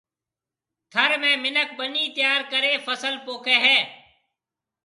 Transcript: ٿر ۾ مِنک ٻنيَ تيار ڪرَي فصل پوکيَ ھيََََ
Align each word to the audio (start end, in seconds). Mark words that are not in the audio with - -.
ٿر 0.91 1.11
۾ 1.25 1.31
مِنک 1.43 1.69
ٻنيَ 1.77 2.03
تيار 2.15 2.39
ڪرَي 2.51 2.73
فصل 2.85 3.13
پوکيَ 3.25 3.57
ھيََََ 3.65 3.77